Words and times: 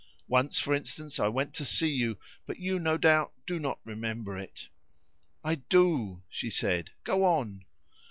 Once, 0.27 0.57
for 0.57 0.73
instance, 0.73 1.19
I 1.19 1.27
went 1.27 1.53
to 1.53 1.63
see 1.63 1.89
you; 1.91 2.17
but 2.47 2.57
you, 2.57 2.79
no 2.79 2.97
doubt, 2.97 3.33
do 3.45 3.59
not 3.59 3.77
remember 3.85 4.35
it." 4.35 4.67
"I 5.43 5.53
do," 5.69 6.23
she 6.27 6.49
said; 6.49 6.89
"go 7.03 7.23
on." 7.23 7.65